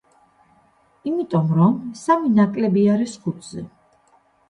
[1.11, 3.71] იმიტომ, რომ სამი ნაკლები არის ხუთზე.